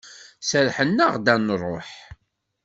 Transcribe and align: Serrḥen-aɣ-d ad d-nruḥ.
Serrḥen-aɣ-d 0.49 1.27
ad 1.33 1.37
d-nruḥ. 1.41 1.89